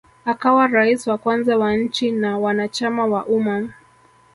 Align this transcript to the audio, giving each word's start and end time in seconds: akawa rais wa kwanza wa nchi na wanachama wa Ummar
akawa 0.25 0.67
rais 0.67 1.07
wa 1.07 1.17
kwanza 1.17 1.57
wa 1.57 1.73
nchi 1.77 2.11
na 2.11 2.37
wanachama 2.37 3.05
wa 3.05 3.25
Ummar 3.25 3.69